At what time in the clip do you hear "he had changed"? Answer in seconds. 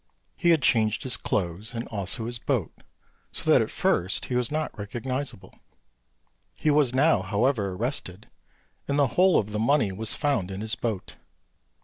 0.35-1.03